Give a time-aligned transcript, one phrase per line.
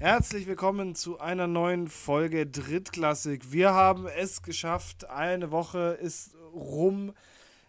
[0.00, 3.50] Herzlich willkommen zu einer neuen Folge Drittklassik.
[3.50, 5.10] Wir haben es geschafft.
[5.10, 7.14] Eine Woche ist rum,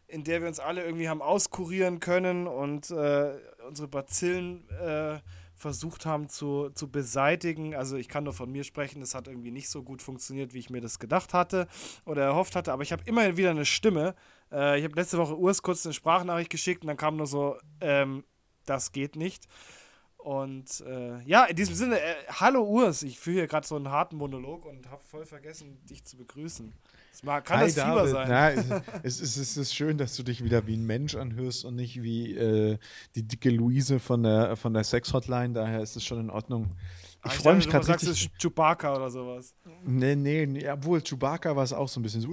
[0.07, 3.31] in der wir uns alle irgendwie haben auskurieren können und äh,
[3.67, 5.17] unsere Bazillen äh,
[5.55, 7.73] versucht haben zu, zu beseitigen.
[7.73, 10.59] Also ich kann nur von mir sprechen, es hat irgendwie nicht so gut funktioniert, wie
[10.59, 11.67] ich mir das gedacht hatte
[12.05, 12.71] oder erhofft hatte.
[12.71, 14.13] Aber ich habe immer wieder eine Stimme.
[14.51, 17.57] Äh, ich habe letzte Woche Urs kurz eine Sprachnachricht geschickt und dann kam nur so,
[17.81, 18.23] ähm,
[18.67, 19.47] das geht nicht.
[20.19, 23.89] Und äh, ja, in diesem Sinne, äh, hallo Urs, ich führe hier gerade so einen
[23.89, 26.73] harten Monolog und habe voll vergessen, dich zu begrüßen.
[27.11, 28.11] Das mag, kann Hi, das Fieber David.
[28.11, 28.27] sein?
[28.27, 31.75] Na, es, es, es, ist schön, dass du dich wieder wie ein Mensch anhörst und
[31.75, 32.77] nicht wie äh,
[33.15, 35.53] die dicke Luise von der, von der Sex-Hotline.
[35.53, 36.67] Daher ist es schon in Ordnung.
[37.25, 38.07] Ich freue mich gerade richtig.
[38.07, 39.55] Sagst, es ist Chewbacca oder sowas.
[39.85, 42.29] Nee, nee, nee obwohl Chewbacca war es auch so ein bisschen so.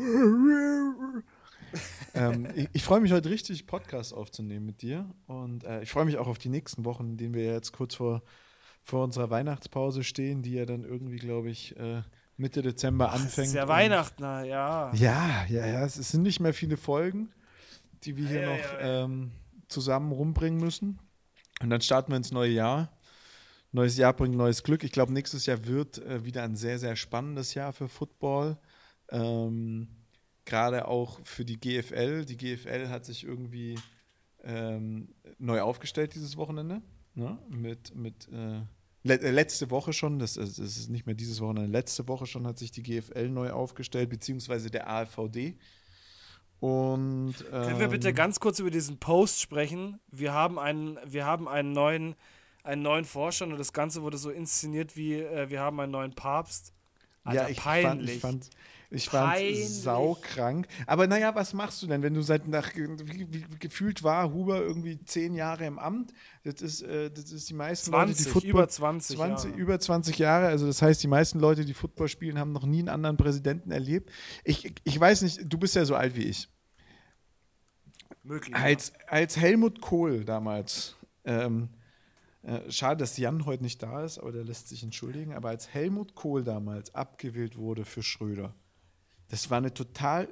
[2.17, 5.09] Ähm, ich, ich freue mich heute richtig, Podcast aufzunehmen mit dir.
[5.27, 7.95] Und äh, ich freue mich auch auf die nächsten Wochen, in denen wir jetzt kurz
[7.95, 8.23] vor,
[8.83, 12.03] vor unserer Weihnachtspause stehen, die ja dann irgendwie, glaube ich, äh,
[12.37, 13.39] Mitte Dezember anfängt.
[13.39, 14.93] Es ist ja Weihnachten, ja.
[14.95, 15.85] Ja, ja, ja.
[15.85, 17.33] Es sind nicht mehr viele Folgen,
[18.03, 19.33] die wir hier ja, noch ja, ähm,
[19.69, 20.99] zusammen rumbringen müssen.
[21.63, 22.93] Und dann starten wir ins neue Jahr.
[23.73, 24.85] Neues Jahr bringt neues Glück.
[24.85, 28.59] Ich glaube, nächstes Jahr wird äh, wieder ein sehr, sehr spannendes Jahr für Football.
[29.11, 29.89] Ähm,
[30.47, 32.25] Gerade auch für die GFL.
[32.25, 33.79] Die GFL hat sich irgendwie
[34.45, 35.09] ähm,
[35.39, 36.81] neu aufgestellt dieses Wochenende.
[37.15, 37.39] Ne?
[37.49, 38.61] Mit, mit äh,
[39.09, 42.59] äh, letzte Woche schon, das, das, ist nicht mehr dieses Wochenende, letzte Woche schon hat
[42.59, 45.59] sich die GFL neu aufgestellt, beziehungsweise der AVD.
[46.61, 49.99] Und, ähm, Können wir bitte ähm, ganz kurz über diesen Post sprechen?
[50.11, 52.15] Wir haben einen, wir haben einen neuen,
[52.63, 56.15] einen neuen Vorstand und das Ganze wurde so inszeniert wie äh, wir haben einen neuen
[56.15, 56.73] Papst.
[57.25, 58.21] Alter, ja, ich peinlich.
[58.21, 58.51] Fand, ich fand
[58.91, 60.67] ich es saukrank.
[60.87, 64.61] Aber naja, was machst du denn, wenn du seit nach wie, wie, gefühlt war Huber
[64.61, 66.13] irgendwie zehn Jahre im Amt?
[66.45, 69.61] Das ist, äh, das ist die meisten 20, Leute, die Football, über 20, 20 Jahre.
[69.61, 70.47] über 20 Jahre.
[70.47, 73.71] Also das heißt, die meisten Leute, die Football spielen, haben noch nie einen anderen Präsidenten
[73.71, 74.11] erlebt.
[74.45, 76.49] Ich, ich weiß nicht, du bist ja so alt wie ich.
[78.23, 78.55] Möglich.
[78.55, 81.69] Als, als Helmut Kohl damals ähm,
[82.47, 85.35] äh, schade, dass Jan heute nicht da ist, aber der lässt sich entschuldigen.
[85.35, 88.55] Aber als Helmut Kohl damals abgewählt wurde für Schröder,
[89.29, 90.29] das war eine total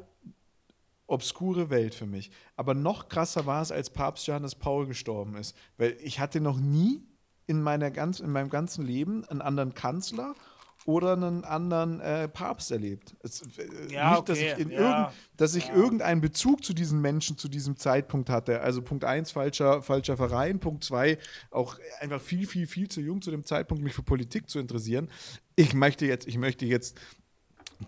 [1.06, 2.30] obskure Welt für mich.
[2.56, 5.56] Aber noch krasser war es, als Papst Johannes Paul gestorben ist.
[5.76, 7.02] Weil ich hatte noch nie
[7.46, 10.34] in, meiner ganz, in meinem ganzen Leben einen anderen Kanzler
[10.86, 13.16] oder einen anderen äh, Papst erlebt.
[13.20, 14.54] Es, äh, ja, nicht, dass okay.
[14.58, 14.78] ich, ja.
[14.78, 15.74] irgend, dass ich ja.
[15.74, 18.60] irgendeinen Bezug zu diesen Menschen zu diesem Zeitpunkt hatte.
[18.60, 20.60] Also Punkt 1, falscher, falscher Verein.
[20.60, 21.18] Punkt 2,
[21.50, 25.08] auch einfach viel, viel, viel zu jung zu dem Zeitpunkt, mich für Politik zu interessieren.
[25.56, 26.98] Ich möchte jetzt, ich möchte jetzt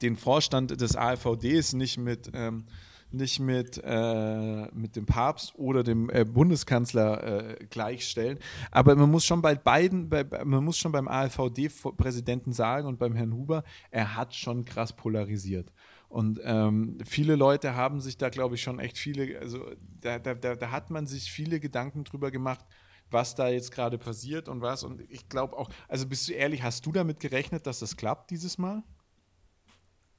[0.02, 2.64] den Vorstand des AfVDs nicht mit, ähm,
[3.12, 8.38] nicht mit, äh, mit dem Papst oder dem äh, Bundeskanzler äh, gleichstellen.
[8.70, 13.14] Aber man muss schon bei beiden, bei, man muss schon beim AfVD-Präsidenten sagen und beim
[13.14, 15.72] Herrn Huber, er hat schon krass polarisiert.
[16.08, 19.70] Und ähm, viele Leute haben sich da, glaube ich, schon echt viele, also
[20.00, 22.64] da, da, da, hat man sich viele Gedanken drüber gemacht,
[23.10, 24.84] was da jetzt gerade passiert und was.
[24.84, 28.30] Und ich glaube auch, also bist du ehrlich, hast du damit gerechnet, dass das klappt
[28.30, 28.82] dieses Mal?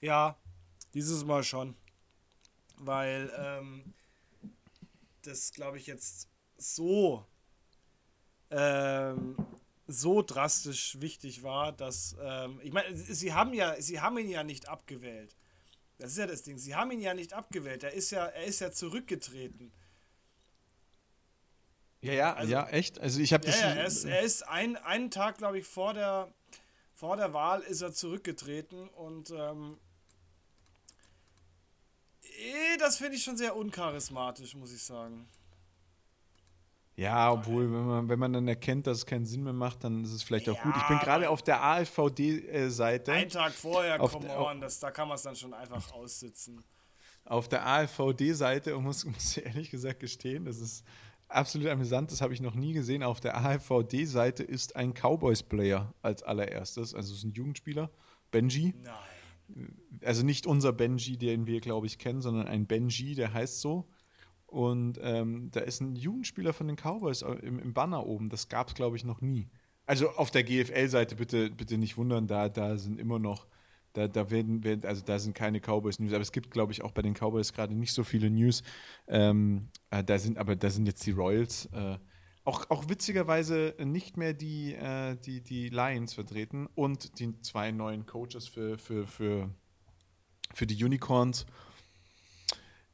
[0.02, 0.38] Ja,
[0.94, 1.76] dieses Mal schon.
[2.78, 3.94] Weil ähm,
[5.24, 7.26] das, glaube ich, jetzt so,
[8.52, 9.36] ähm,
[9.88, 14.44] so drastisch wichtig war, dass, ähm, ich meine, sie haben ja, sie haben ihn ja
[14.44, 15.36] nicht abgewählt.
[15.98, 16.58] Das ist ja das Ding.
[16.58, 17.84] Sie haben ihn ja nicht abgewählt.
[17.84, 19.72] Er ist ja, er ist ja zurückgetreten.
[22.02, 23.00] Ja, ja, also, ja, echt.
[23.00, 23.62] Also ich habe ja, das.
[23.62, 26.32] Ja, er ist, er ist ein, einen Tag, glaube ich, vor der,
[26.94, 29.80] vor der Wahl ist er zurückgetreten und ähm,
[32.80, 35.28] das finde ich schon sehr uncharismatisch, muss ich sagen.
[36.96, 40.04] Ja, obwohl, wenn man, wenn man dann erkennt, dass es keinen Sinn mehr macht, dann
[40.04, 40.74] ist es vielleicht auch ja, gut.
[40.78, 43.12] Ich bin gerade auf der AfVD-Seite.
[43.12, 46.64] Einen Tag vorher, auf come on, das, da kann man es dann schon einfach aussitzen.
[47.24, 50.84] Auf der AfVD-Seite und muss, muss ehrlich gesagt gestehen, das ist
[51.28, 53.04] absolut amüsant, das habe ich noch nie gesehen.
[53.04, 57.92] Auf der AfVD-Seite ist ein Cowboys-Player als allererstes, also es ist ein Jugendspieler,
[58.32, 58.74] Benji.
[58.82, 58.94] Nein
[60.04, 63.88] also nicht unser Benji, den wir, glaube ich, kennen, sondern ein Benji, der heißt so.
[64.46, 68.30] Und ähm, da ist ein Jugendspieler von den Cowboys im, im Banner oben.
[68.30, 69.50] Das gab es, glaube ich, noch nie.
[69.86, 73.48] Also auf der GFL-Seite bitte, bitte nicht wundern, da, da sind immer noch,
[73.94, 76.92] da, da werden, werden, also da sind keine Cowboys-News, aber es gibt, glaube ich, auch
[76.92, 78.64] bei den Cowboys gerade nicht so viele News.
[79.08, 81.68] Ähm, äh, da sind, aber da sind jetzt die Royals.
[81.68, 81.98] Äh,
[82.48, 88.06] auch, auch witzigerweise nicht mehr die, äh, die, die Lions vertreten und die zwei neuen
[88.06, 89.50] Coaches für, für, für,
[90.54, 91.46] für die Unicorns.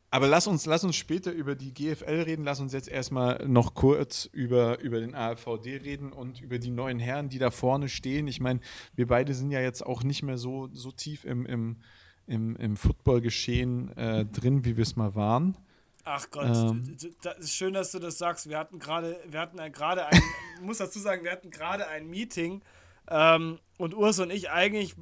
[0.09, 2.43] Aber lass uns, lass uns später über die GFL reden.
[2.43, 6.99] Lass uns jetzt erstmal noch kurz über, über den AVD reden und über die neuen
[6.99, 8.27] Herren, die da vorne stehen.
[8.27, 8.59] Ich meine,
[8.95, 11.77] wir beide sind ja jetzt auch nicht mehr so, so tief im, im,
[12.25, 15.57] im, im Football-Geschehen äh, drin, wie wir es mal waren.
[16.05, 18.49] Ach Gott, ähm, das ist schön, dass du das sagst.
[18.49, 20.21] Wir hatten gerade, wir hatten gerade ein,
[20.61, 22.61] muss dazu sagen, wir hatten gerade ein Meeting
[23.09, 24.95] ähm, und Urs und ich eigentlich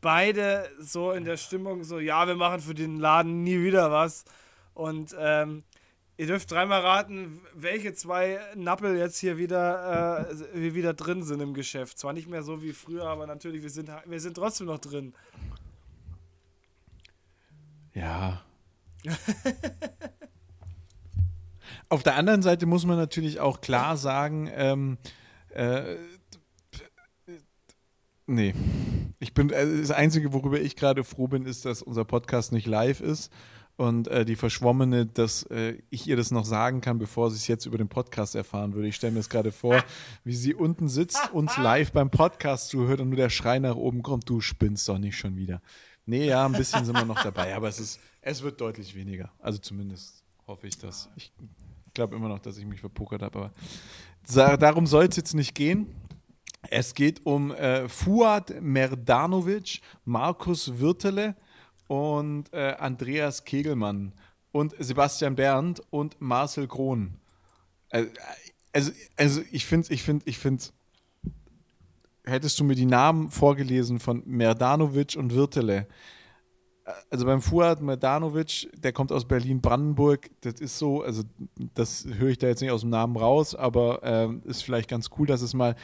[0.00, 4.24] beide so in der Stimmung so, ja, wir machen für den Laden nie wieder was.
[4.72, 5.62] Und ähm,
[6.16, 11.52] ihr dürft dreimal raten, welche zwei Nappel jetzt hier wieder, äh, wieder drin sind im
[11.52, 11.98] Geschäft.
[11.98, 15.14] Zwar nicht mehr so wie früher, aber natürlich, wir sind, wir sind trotzdem noch drin.
[17.92, 18.42] Ja.
[21.88, 24.98] Auf der anderen Seite muss man natürlich auch klar sagen, ähm,
[25.50, 25.96] äh,
[28.26, 28.54] nee.
[29.18, 32.66] Ich bin, äh, das Einzige, worüber ich gerade froh bin, ist, dass unser Podcast nicht
[32.66, 33.32] live ist
[33.76, 37.46] und äh, die Verschwommene, dass äh, ich ihr das noch sagen kann, bevor sie es
[37.46, 38.88] jetzt über den Podcast erfahren würde.
[38.88, 39.82] Ich stelle mir das gerade vor,
[40.24, 44.02] wie sie unten sitzt, uns live beim Podcast zuhört und nur der Schrei nach oben
[44.02, 45.60] kommt, du spinnst doch nicht schon wieder.
[46.06, 49.32] Nee, ja, ein bisschen sind wir noch dabei, aber es ist, es wird deutlich weniger.
[49.40, 51.08] Also zumindest hoffe ich das.
[51.16, 51.32] Ich
[51.94, 53.50] glaube immer noch, dass ich mich verpokert habe,
[54.34, 55.86] aber darum soll es jetzt nicht gehen.
[56.68, 61.36] Es geht um äh, Fuad Merdanovic, Markus Wirtele,
[61.88, 64.12] und äh, Andreas Kegelmann
[64.52, 67.14] und Sebastian Berndt und Marcel Krohn.
[67.90, 68.10] Also,
[68.72, 70.64] also, also ich finde, ich finde, ich finde,
[72.24, 75.86] hättest du mir die Namen vorgelesen von Merdanovic und Wirtele.
[77.10, 81.24] Also beim Fuad Merdanovic, der kommt aus Berlin-Brandenburg, das ist so, also
[81.74, 85.10] das höre ich da jetzt nicht aus dem Namen raus, aber äh, ist vielleicht ganz
[85.18, 85.74] cool, dass es mal,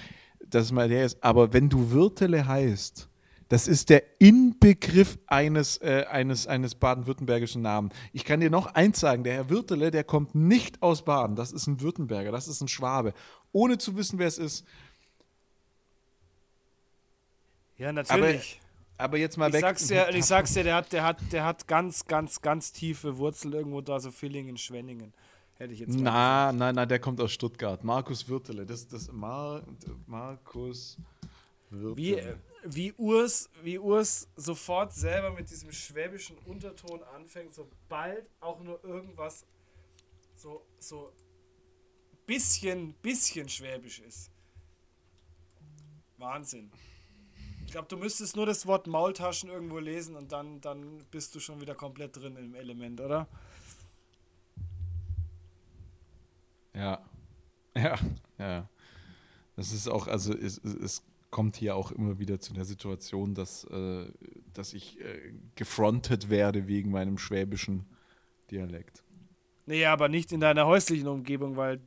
[0.48, 1.22] dass es mal der ist.
[1.24, 3.08] Aber wenn du Wirtele heißt,
[3.48, 7.94] das ist der Inbegriff eines, äh, eines, eines baden-württembergischen Namens.
[8.12, 11.36] Ich kann dir noch eins sagen: der Herr Wirtele, der kommt nicht aus Baden.
[11.36, 13.12] Das ist ein Württemberger, das ist ein Schwabe.
[13.52, 14.64] Ohne zu wissen, wer es ist.
[17.76, 18.60] Ja, natürlich.
[18.98, 19.60] Aber, jetzt mal ich weg.
[19.62, 23.18] Sag's dir, ich sag's dir, der hat, der, hat, der hat ganz, ganz, ganz tiefe
[23.18, 25.12] Wurzeln irgendwo da, so Villingen, Schwenningen.
[25.54, 27.84] Hätte ich jetzt Na, nein, nein, der kommt aus Stuttgart.
[27.84, 28.66] Markus Wirtele.
[28.66, 29.62] Das, das Mar
[30.06, 30.98] Markus
[31.70, 32.38] Wirtele.
[32.64, 38.82] Wie, wie Urs, wie Urs sofort selber mit diesem schwäbischen Unterton anfängt, sobald auch nur
[38.84, 39.44] irgendwas
[40.36, 41.12] so, so
[42.26, 44.30] bisschen, bisschen schwäbisch ist.
[46.18, 46.70] Wahnsinn.
[47.72, 51.40] Ich glaube, du müsstest nur das Wort Maultaschen irgendwo lesen und dann, dann bist du
[51.40, 53.26] schon wieder komplett drin im Element, oder?
[56.74, 57.02] Ja.
[57.74, 57.98] Ja,
[58.38, 58.68] ja.
[59.56, 63.64] Das ist auch, also es, es kommt hier auch immer wieder zu der Situation, dass,
[63.64, 64.04] äh,
[64.52, 67.86] dass ich äh, gefrontet werde wegen meinem schwäbischen
[68.50, 69.02] Dialekt.
[69.64, 71.80] Nee, aber nicht in deiner häuslichen Umgebung, weil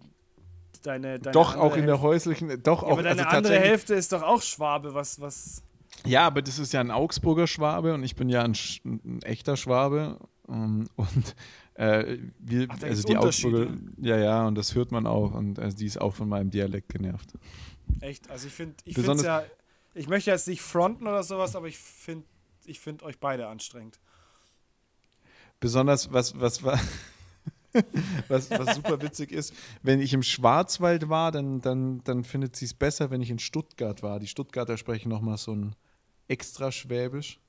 [0.82, 1.20] deine.
[1.20, 2.64] deine doch, auch in der häuslichen.
[2.64, 5.22] Doch, ja, auch, aber deine also andere Hälfte ist doch auch Schwabe, was.
[5.22, 5.62] was
[6.06, 9.58] ja, aber das ist ja ein Augsburger Schwabe und ich bin ja ein, ein echter
[9.58, 10.20] Schwabe.
[10.48, 11.36] Um, und
[11.76, 15.34] äh, wir, Ach, also die Augsburger, ja, ja, und das hört man auch.
[15.34, 17.34] Und also die ist auch von meinem Dialekt genervt.
[18.02, 19.44] Echt, also ich finde, ich finde ja,
[19.94, 22.26] ich möchte jetzt nicht fronten oder sowas, aber ich finde,
[22.66, 24.00] ich finde euch beide anstrengend.
[25.60, 26.80] Besonders, was, was war.
[28.30, 32.66] was, was super witzig ist, wenn ich im Schwarzwald war, dann, dann, dann findet sie
[32.66, 34.20] es besser, wenn ich in Stuttgart war.
[34.20, 35.76] Die Stuttgarter sprechen nochmal so ein
[36.28, 37.40] extra Schwäbisch.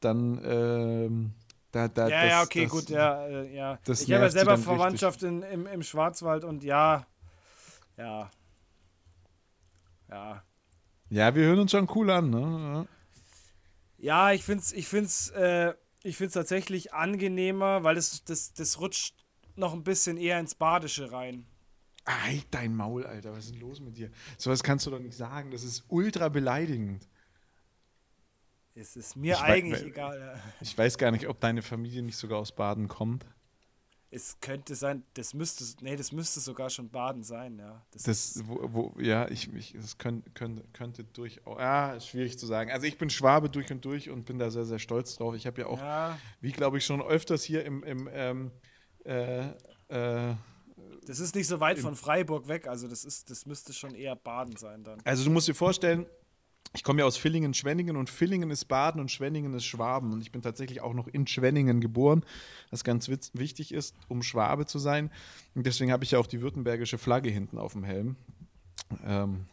[0.00, 1.32] Dann, ähm,
[1.72, 3.78] da, da, ja, das, ja, okay, das, gut, ja, äh, ja.
[3.86, 7.06] ich habe ja selber Verwandtschaft in, im, im Schwarzwald und ja,
[7.96, 8.30] ja,
[10.08, 10.42] ja.
[11.10, 12.86] Ja, wir hören uns schon cool an, ne?
[13.96, 18.78] Ja, ich finde es ich find's, äh, ich find's tatsächlich angenehmer, weil das, das, das
[18.80, 19.14] rutscht
[19.56, 21.46] noch ein bisschen eher ins Badische rein.
[22.04, 24.10] Ei, dein Maul, Alter, was ist denn los mit dir?
[24.38, 27.08] Sowas kannst du doch nicht sagen, das ist ultra beleidigend.
[28.78, 30.42] Es ist mir ich eigentlich weiß, egal.
[30.60, 33.26] Ich weiß gar nicht, ob deine Familie nicht sogar aus Baden kommt.
[34.10, 37.84] Es könnte sein, das müsste, nee, das müsste sogar schon Baden sein, ja.
[37.90, 42.46] Das, das wo, wo, ja, ich, ich, das könnte, könnte, könnte durchaus, ja, schwierig zu
[42.46, 42.70] sagen.
[42.70, 45.34] Also ich bin Schwabe durch und durch und bin da sehr, sehr stolz drauf.
[45.34, 46.18] Ich habe ja auch, ja.
[46.40, 48.50] wie glaube ich, schon öfters hier im, im ähm,
[49.04, 49.48] äh,
[49.88, 50.34] äh,
[51.06, 54.14] das ist nicht so weit von Freiburg weg, also das ist, das müsste schon eher
[54.14, 55.00] Baden sein dann.
[55.04, 56.06] Also du musst dir vorstellen,
[56.74, 60.12] ich komme ja aus Villingen, Schwenningen und Villingen ist Baden und Schwenningen ist Schwaben.
[60.12, 62.24] Und ich bin tatsächlich auch noch in Schwenningen geboren,
[62.70, 65.10] was ganz wichtig ist, um Schwabe zu sein.
[65.54, 68.16] Und deswegen habe ich ja auch die württembergische Flagge hinten auf dem Helm.
[69.04, 69.46] Ähm,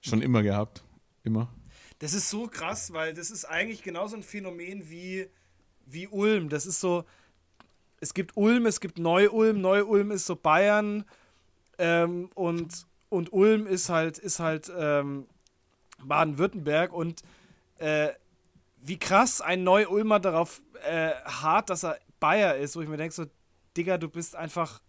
[0.00, 0.82] schon immer gehabt.
[1.24, 1.52] Immer.
[1.98, 5.26] Das ist so krass, weil das ist eigentlich genauso ein Phänomen wie,
[5.84, 6.48] wie Ulm.
[6.48, 7.04] Das ist so,
[8.00, 9.60] es gibt Ulm, es gibt Neu-Ulm.
[9.60, 11.04] Neu-Ulm ist so Bayern
[11.78, 15.26] ähm, und, und Ulm ist halt, ist halt ähm,
[16.04, 17.22] Baden-Württemberg und
[17.78, 18.08] äh,
[18.80, 23.14] wie krass ein Neu-Ulmer darauf äh, hart, dass er Bayer ist, wo ich mir denke,
[23.14, 23.26] so,
[23.76, 24.80] Digga, du bist einfach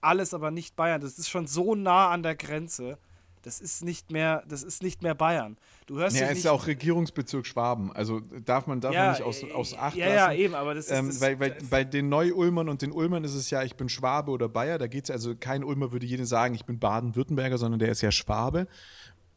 [0.00, 1.00] alles, aber nicht Bayern.
[1.00, 2.98] Das ist schon so nah an der Grenze.
[3.42, 5.56] Das ist nicht mehr, das ist nicht mehr Bayern.
[5.86, 7.90] Du hörst ja, ja ist ja auch Regierungsbezirk Schwaben.
[7.92, 10.16] Also darf man, darf Ja, man nicht aus, äh, aus Acht ja, lassen.
[10.16, 13.24] ja, eben, aber das ist- Ähm, das- weil, weil bei den Neu-Ulmern und den Ulmern
[13.24, 14.76] ist es ja, ich bin Schwabe oder Bayer.
[14.76, 18.02] Da geht es also, kein Ulmer würde jeder sagen, ich bin Baden-Württemberger, sondern der ist
[18.02, 18.66] ja Schwabe.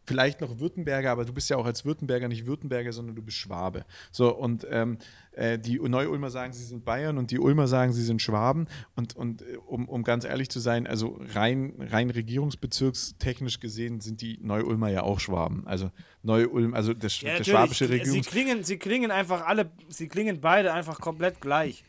[0.05, 3.37] Vielleicht noch Württemberger, aber du bist ja auch als Württemberger nicht Württemberger, sondern du bist
[3.37, 3.85] Schwabe.
[4.11, 4.97] So, und ähm,
[5.31, 8.67] äh, die Neu-Ulmer sagen, sie sind Bayern und die Ulmer sagen, sie sind Schwaben.
[8.95, 14.21] Und, und äh, um, um ganz ehrlich zu sein, also rein, rein regierungsbezirkstechnisch gesehen sind
[14.21, 15.65] die Neu-Ulmer ja auch Schwaben.
[15.67, 15.91] Also
[16.21, 18.27] Neu-Ulm, also der, Ja, der schwabische Sie Regierungs...
[18.27, 21.83] klingen, sie klingen einfach alle, sie klingen beide einfach komplett gleich.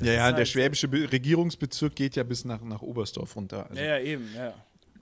[0.00, 3.66] Ja, ja, ist der halt- schwäbische Be Regierungsbezirk geht ja bis nach, nach Oberstdorf runter.
[3.70, 4.52] Also, Ja, ja, eben, ja.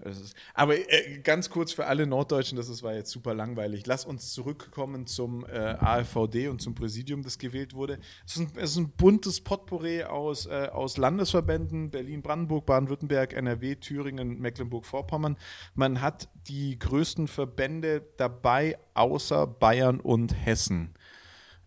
[0.04, 3.86] Ist, aber äh, ganz kurz für alle Norddeutschen, das ist, war jetzt super langweilig.
[3.86, 7.98] Lass uns zurückkommen zum äh, AfVD und zum Präsidium, das gewählt wurde.
[8.26, 13.32] Es ist ein, es ist ein buntes Potpourri aus, äh, aus Landesverbänden, Berlin, Brandenburg, Baden-Württemberg,
[13.32, 15.36] NRW, Thüringen, Mecklenburg-Vorpommern.
[15.74, 20.94] Man hat die größten Verbände dabei, außer Bayern und Hessen.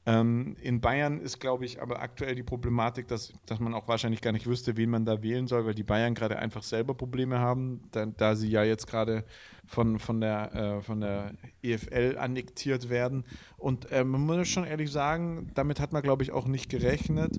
[0.07, 4.21] Ähm, in Bayern ist, glaube ich, aber aktuell die Problematik, dass, dass man auch wahrscheinlich
[4.21, 7.39] gar nicht wüsste, wen man da wählen soll, weil die Bayern gerade einfach selber Probleme
[7.39, 9.25] haben, da, da sie ja jetzt gerade
[9.65, 13.25] von, von, der, äh, von der EFL annektiert werden.
[13.57, 17.37] Und äh, man muss schon ehrlich sagen, damit hat man, glaube ich, auch nicht gerechnet.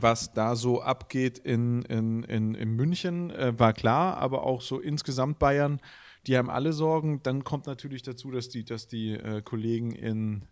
[0.00, 4.80] Was da so abgeht in, in, in, in München, äh, war klar, aber auch so
[4.80, 5.82] insgesamt Bayern,
[6.26, 7.22] die haben alle Sorgen.
[7.22, 10.46] Dann kommt natürlich dazu, dass die, dass die äh, Kollegen in,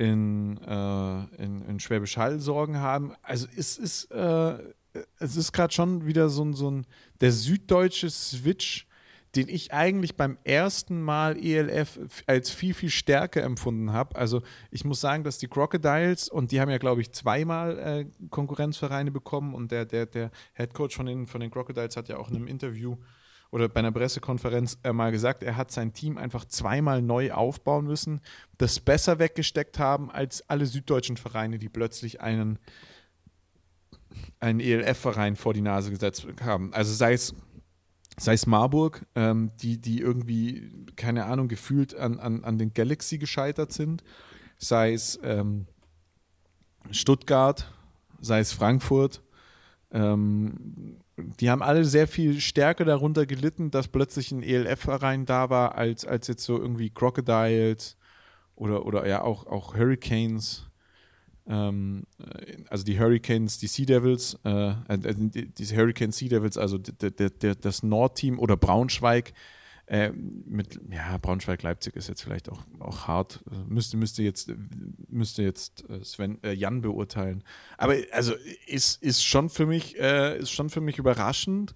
[0.00, 3.12] in, äh, in, in Schwäbisch Hall Sorgen haben.
[3.20, 4.58] Also es ist, äh,
[5.18, 6.86] es ist gerade schon wieder so ein, so ein
[7.20, 8.86] der süddeutsche Switch,
[9.36, 14.16] den ich eigentlich beim ersten Mal ELF als viel, viel stärker empfunden habe.
[14.16, 14.40] Also
[14.70, 19.10] ich muss sagen, dass die Crocodiles, und die haben ja, glaube ich, zweimal äh, Konkurrenzvereine
[19.10, 22.30] bekommen und der, der, der Head Coach von den, von den Crocodiles hat ja auch
[22.30, 22.96] in einem Interview
[23.50, 27.86] oder bei einer Pressekonferenz äh, mal gesagt, er hat sein Team einfach zweimal neu aufbauen
[27.86, 28.20] müssen,
[28.58, 32.58] das besser weggesteckt haben als alle süddeutschen Vereine, die plötzlich einen,
[34.38, 36.72] einen ELF-Verein vor die Nase gesetzt haben.
[36.72, 37.34] Also sei es,
[38.18, 43.18] sei es Marburg, ähm, die, die irgendwie, keine Ahnung, gefühlt an, an, an den Galaxy
[43.18, 44.04] gescheitert sind,
[44.58, 45.66] sei es ähm,
[46.92, 47.72] Stuttgart,
[48.20, 49.22] sei es Frankfurt,
[49.90, 51.00] ähm,
[51.40, 56.04] die haben alle sehr viel stärker darunter gelitten, dass plötzlich ein ELF-Verein da war, als,
[56.04, 57.96] als jetzt so irgendwie Crocodiles
[58.56, 60.66] oder, oder ja auch, auch Hurricanes.
[61.46, 66.78] Ähm, äh, also die Hurricanes, die Sea Devils, äh, äh, die, Hurricane Sea Devils, also
[66.78, 69.32] der, der, der, das Nordteam oder Braunschweig,
[69.90, 73.40] äh, mit, ja, Braunschweig-Leipzig ist jetzt vielleicht auch, auch hart.
[73.66, 74.52] Müsste, müsste jetzt,
[75.08, 77.42] müsste jetzt äh, Sven, äh, Jan beurteilen.
[77.76, 78.34] Aber also
[78.68, 81.74] ist, ist schon für mich, äh, ist schon für mich überraschend,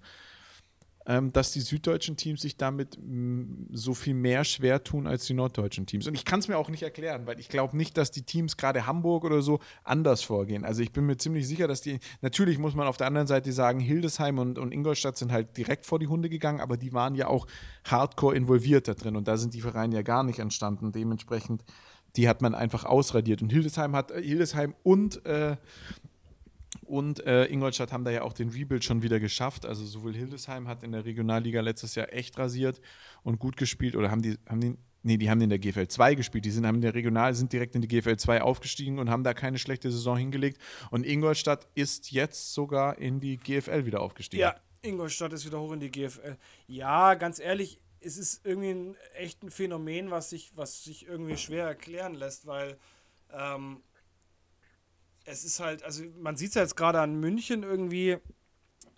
[1.05, 5.85] dass die süddeutschen Teams sich damit mh, so viel mehr schwer tun als die norddeutschen
[5.85, 6.07] Teams.
[6.07, 8.57] Und ich kann es mir auch nicht erklären, weil ich glaube nicht, dass die Teams,
[8.57, 10.65] gerade Hamburg oder so, anders vorgehen.
[10.65, 13.51] Also ich bin mir ziemlich sicher, dass die, natürlich muss man auf der anderen Seite
[13.51, 17.13] sagen, Hildesheim und, und Ingolstadt sind halt direkt vor die Hunde gegangen, aber die waren
[17.13, 17.45] ja auch
[17.83, 20.91] hardcore involviert da drin und da sind die Vereine ja gar nicht entstanden.
[20.91, 21.63] Dementsprechend,
[22.15, 23.43] die hat man einfach ausradiert.
[23.43, 25.57] Und Hildesheim hat, Hildesheim und äh,
[26.85, 29.65] und äh, Ingolstadt haben da ja auch den Rebuild schon wieder geschafft.
[29.65, 32.79] Also sowohl Hildesheim hat in der Regionalliga letztes Jahr echt rasiert
[33.23, 33.95] und gut gespielt.
[33.95, 36.45] Oder haben die, haben die, nee, die haben in der GFL 2 gespielt.
[36.45, 39.23] Die sind haben in der Regional, sind direkt in die GFL 2 aufgestiegen und haben
[39.23, 40.61] da keine schlechte Saison hingelegt.
[40.91, 44.41] Und Ingolstadt ist jetzt sogar in die GFL wieder aufgestiegen.
[44.41, 46.37] Ja, Ingolstadt ist wieder hoch in die GFL.
[46.67, 51.37] Ja, ganz ehrlich, es ist irgendwie ein echt ein Phänomen, was sich, was sich irgendwie
[51.37, 52.77] schwer erklären lässt, weil
[53.33, 53.81] ähm,
[55.25, 58.17] es ist halt, also man sieht es ja jetzt gerade an München irgendwie,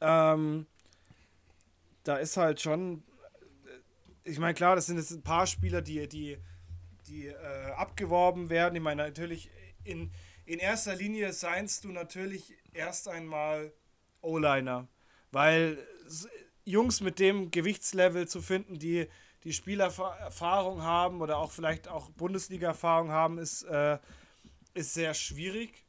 [0.01, 0.67] ähm,
[2.03, 3.03] da ist halt schon,
[4.24, 6.38] ich meine, klar, das sind jetzt ein paar Spieler, die, die,
[7.07, 8.75] die äh, abgeworben werden.
[8.75, 9.50] Ich meine, natürlich
[9.84, 10.12] in,
[10.46, 13.74] in erster Linie seinst du natürlich erst einmal
[14.22, 14.88] O-Liner,
[15.31, 15.77] weil
[16.65, 19.07] Jungs mit dem Gewichtslevel zu finden, die
[19.43, 23.98] die Spielerfahrung haben oder auch vielleicht auch Bundesliga-Erfahrung haben, ist, äh,
[24.74, 25.87] ist sehr schwierig.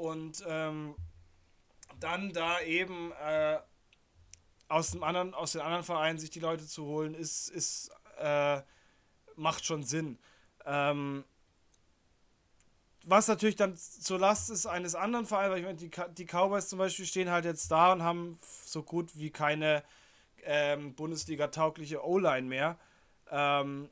[0.00, 0.94] Und ähm,
[2.00, 3.58] dann da eben äh,
[4.68, 8.62] aus, dem anderen, aus den anderen Vereinen sich die Leute zu holen, ist, ist äh,
[9.36, 10.18] macht schon Sinn.
[10.64, 11.24] Ähm,
[13.04, 16.70] was natürlich dann zur Last ist eines anderen Vereins, weil ich meine, die, die Cowboys
[16.70, 19.84] zum Beispiel stehen halt jetzt da und haben so gut wie keine
[20.44, 22.78] ähm, Bundesliga-taugliche O-Line mehr.
[23.30, 23.90] Ähm,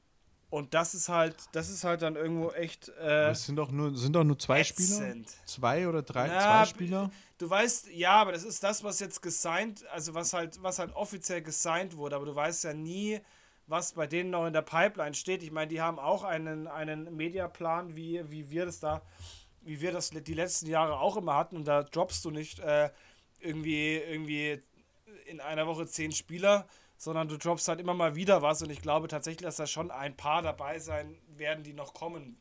[0.51, 2.89] und das ist halt, das ist halt dann irgendwo echt.
[3.01, 5.29] Äh, es sind doch nur, sind doch nur zwei ätzend.
[5.29, 5.45] Spieler?
[5.47, 7.11] Zwei oder drei, Na, zwei Spieler?
[7.37, 10.95] Du weißt, ja, aber das ist das, was jetzt gesigned, also was halt, was halt
[10.97, 13.21] offiziell gesigned wurde, aber du weißt ja nie,
[13.67, 15.43] was bei denen noch in der Pipeline steht.
[15.43, 19.03] Ich meine, die haben auch einen, einen Mediaplan, wie, wie wir das da,
[19.61, 21.57] wie wir das die letzten Jahre auch immer hatten.
[21.57, 22.91] Und da droppst du nicht äh,
[23.41, 24.63] irgendwie, irgendwie
[25.27, 26.67] in einer Woche zehn Spieler,
[26.99, 28.61] sondern du droppst halt immer mal wieder was.
[28.61, 32.37] Und ich glaube tatsächlich, dass da schon ein paar dabei sein werden, die noch kommen.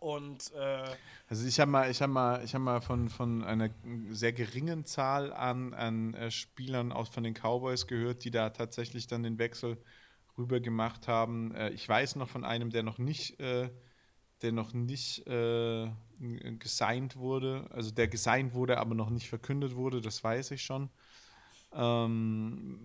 [0.00, 0.84] Und äh,
[1.28, 3.70] also ich habe mal, ich habe mal, ich habe mal von, von einer
[4.10, 9.06] sehr geringen Zahl an, an äh, Spielern aus von den Cowboys gehört, die da tatsächlich
[9.06, 9.78] dann den Wechsel
[10.36, 11.54] rüber gemacht haben.
[11.54, 13.70] Äh, ich weiß noch von einem, der noch nicht, äh,
[14.42, 15.90] der noch nicht äh,
[16.58, 20.90] gesigned wurde, also der gesigned wurde, aber noch nicht verkündet wurde, das weiß ich schon.
[21.72, 22.78] Ähm,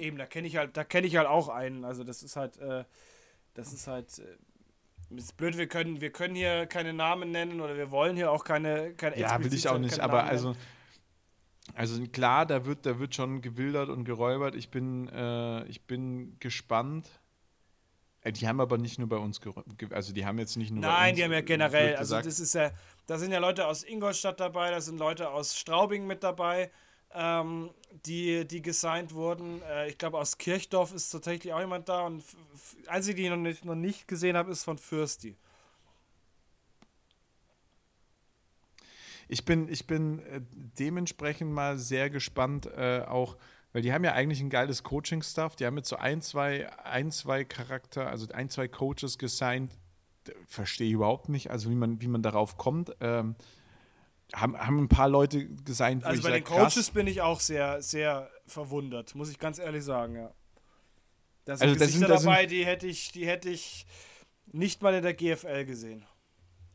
[0.00, 1.84] Eben, da kenne ich halt, da kenne ich halt auch einen.
[1.84, 2.84] Also das ist halt, äh,
[3.54, 4.18] das ist halt.
[4.18, 4.36] Äh,
[5.16, 8.44] ist blöd, wir können, wir können hier keine Namen nennen oder wir wollen hier auch
[8.44, 10.54] keine, keine Ja, will ich auch nicht, aber also
[11.74, 14.54] also klar, da wird, da wird schon gewildert und geräubert.
[14.54, 17.08] Ich bin, äh, ich bin gespannt.
[18.22, 19.40] Äh, die haben aber nicht nur bei uns,
[19.90, 22.70] also die haben jetzt nicht nur Nein, die haben ja generell, also das ist ja,
[23.06, 26.70] da sind ja Leute aus Ingolstadt dabei, da sind Leute aus Straubing mit dabei,
[27.14, 27.70] ähm,
[28.06, 29.62] die, die gesigned wurden.
[29.62, 32.22] Äh, ich glaube, aus Kirchdorf ist tatsächlich auch jemand da und
[32.86, 35.36] einzige, die ich noch nicht, noch nicht gesehen habe, ist von Fürsti.
[39.30, 40.40] ich bin, ich bin äh,
[40.78, 43.36] dementsprechend mal sehr gespannt, äh, auch,
[43.72, 45.54] weil die haben ja eigentlich ein geiles Coaching-Stuff.
[45.54, 49.70] Die haben jetzt so ein, zwei, ein, zwei Charakter, also ein, zwei Coaches gesigned.
[50.46, 52.92] Verstehe ich überhaupt nicht, also wie man, wie man darauf kommt.
[53.00, 53.36] Ähm,
[54.34, 56.04] haben, haben ein paar Leute gesigned.
[56.04, 56.90] Also bei den Coaches krass.
[56.90, 60.34] bin ich auch sehr, sehr verwundert, muss ich ganz ehrlich sagen, ja.
[61.44, 63.86] Da sind also Gesichter sind, dabei, sind, die hätte ich, die hätte ich
[64.52, 66.04] nicht mal in der GFL gesehen.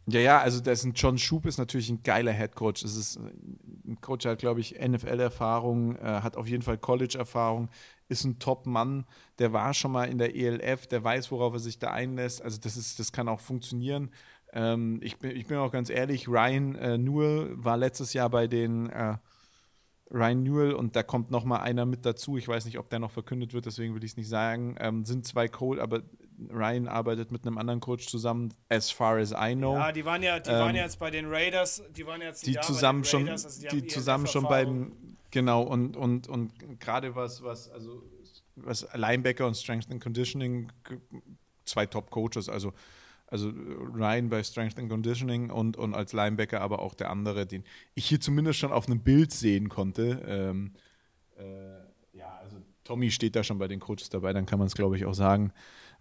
[0.07, 2.83] Ja, ja, also das ist ein John Schub ist natürlich ein geiler Headcoach.
[2.83, 7.69] Es ist ein Coach, hat, glaube ich, NFL-Erfahrung, äh, hat auf jeden Fall College-Erfahrung,
[8.07, 9.05] ist ein Top-Mann,
[9.39, 12.43] der war schon mal in der ELF, der weiß, worauf er sich da einlässt.
[12.43, 14.11] Also das ist, das kann auch funktionieren.
[14.55, 18.47] Ähm, ich, bin, ich bin auch ganz ehrlich, Ryan äh, Newell war letztes Jahr bei
[18.47, 19.17] den äh,
[20.11, 22.37] Ryan Newell und da kommt noch mal einer mit dazu.
[22.37, 24.77] Ich weiß nicht, ob der noch verkündet wird, deswegen will ich es nicht sagen.
[24.79, 26.03] Ähm, sind zwei Cole, aber
[26.49, 29.73] Ryan arbeitet mit einem anderen Coach zusammen, as far as I know.
[29.73, 32.53] Ja, die waren ja, die ähm, waren jetzt bei den Raiders, die waren jetzt die
[32.53, 37.15] Jahr zusammen Raiders, schon, also die, die zusammen schon beiden, genau und und und gerade
[37.15, 38.03] was was also
[38.55, 40.71] was Linebacker und Strength and Conditioning
[41.65, 42.73] zwei Top Coaches, also
[43.27, 47.63] also Ryan bei Strength and Conditioning und, und als Linebacker aber auch der andere, den
[47.93, 50.21] ich hier zumindest schon auf einem Bild sehen konnte.
[50.27, 50.73] Ähm,
[51.37, 54.75] äh, ja, also Tommy steht da schon bei den Coaches dabei, dann kann man es
[54.75, 55.51] glaube ich auch sagen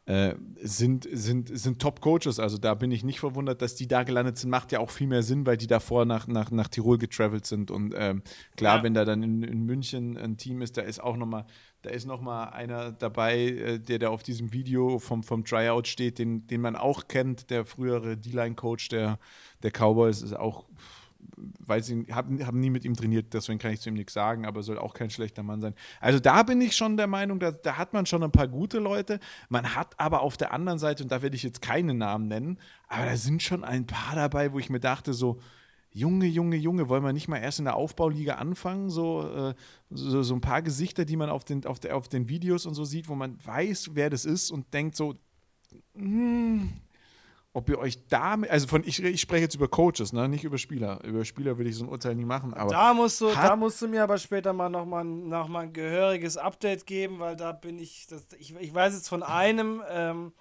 [0.06, 2.38] äh, sind, sind, sind Top-Coaches.
[2.38, 4.50] Also da bin ich nicht verwundert, dass die da gelandet sind.
[4.50, 7.70] Macht ja auch viel mehr Sinn, weil die davor nach, nach, nach Tirol getravelt sind.
[7.70, 8.22] Und ähm,
[8.56, 8.82] klar, ja.
[8.82, 11.46] wenn da dann in, in München ein Team ist, da ist auch nochmal,
[11.84, 15.86] da ist noch mal einer dabei, äh, der da auf diesem Video vom, vom Tryout
[15.86, 19.18] steht, den, den man auch kennt, der frühere D-Line-Coach der,
[19.62, 20.64] der Cowboys, ist auch
[21.36, 24.46] weiß ich, habe hab nie mit ihm trainiert, deswegen kann ich zu ihm nichts sagen,
[24.46, 25.74] aber soll auch kein schlechter Mann sein.
[26.00, 28.78] Also da bin ich schon der Meinung, da, da hat man schon ein paar gute
[28.78, 29.20] Leute.
[29.48, 32.58] Man hat aber auf der anderen Seite, und da werde ich jetzt keine Namen nennen,
[32.88, 35.40] aber da sind schon ein paar dabei, wo ich mir dachte, so,
[35.96, 38.90] Junge, Junge, Junge, wollen wir nicht mal erst in der Aufbauliga anfangen?
[38.90, 39.54] So, äh,
[39.90, 42.74] so, so, ein paar Gesichter, die man auf den, auf, der, auf den Videos und
[42.74, 45.14] so sieht, wo man weiß, wer das ist und denkt so,
[45.94, 46.72] hm,
[47.52, 50.58] ob ihr euch da, also von ich, ich spreche jetzt über Coaches, ne, nicht über
[50.58, 51.02] Spieler.
[51.04, 52.52] Über Spieler will ich so ein Urteil nie machen.
[52.54, 55.72] Aber da musst du, da musst du mir aber später mal nochmal noch mal ein
[55.72, 60.32] gehöriges Update geben, weil da bin ich, das, ich, ich weiß jetzt von einem, ähm,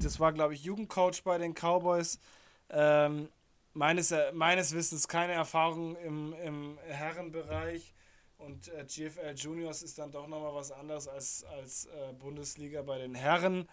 [0.00, 2.18] das war glaube ich Jugendcoach bei den Cowboys,
[2.70, 3.28] ähm,
[3.76, 7.94] meines, meines Wissens keine Erfahrung im, im Herrenbereich.
[8.38, 12.98] Und äh, GFL Juniors ist dann doch nochmal was anderes als, als äh, Bundesliga bei
[12.98, 13.68] den Herren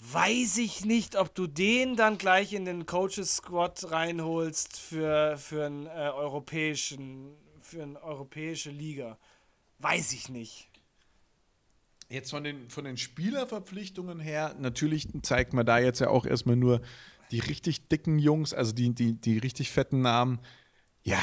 [0.00, 5.66] weiß ich nicht, ob du den dann gleich in den Coaches Squad reinholst für, für
[5.66, 9.18] einen äh, europäischen, für eine europäische Liga.
[9.78, 10.68] Weiß ich nicht.
[12.08, 16.56] Jetzt von den, von den Spielerverpflichtungen her, natürlich zeigt man da jetzt ja auch erstmal
[16.56, 16.80] nur
[17.30, 20.40] die richtig dicken Jungs, also die, die, die richtig fetten Namen.
[21.02, 21.20] Ja,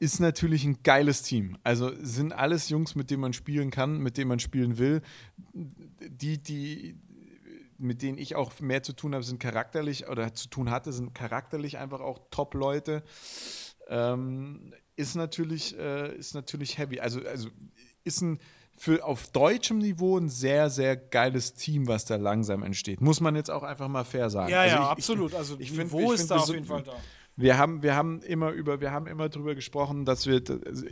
[0.00, 1.56] ist natürlich ein geiles Team.
[1.62, 5.00] Also sind alles Jungs, mit denen man spielen kann, mit denen man spielen will.
[5.52, 6.96] Die, die,
[7.78, 11.14] mit denen ich auch mehr zu tun habe, sind charakterlich oder zu tun hatte, sind
[11.14, 13.04] charakterlich einfach auch Top-Leute.
[13.88, 16.98] Ähm, ist natürlich, äh, ist natürlich heavy.
[16.98, 17.48] Also, also
[18.02, 18.40] ist ein
[18.76, 23.00] für auf deutschem Niveau ein sehr, sehr geiles Team, was da langsam entsteht.
[23.00, 24.50] Muss man jetzt auch einfach mal fair sagen.
[24.50, 25.34] Ja, also ja, ich, absolut.
[25.34, 26.92] Also ich, find, Niveau ich ist find, da auf jeden Fall da.
[27.36, 30.40] Wir haben, wir haben immer über, wir haben immer drüber gesprochen, dass wir,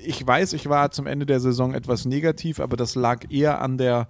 [0.05, 3.79] ich weiß, ich war zum Ende der Saison etwas negativ, aber das lag eher an
[3.79, 4.09] der,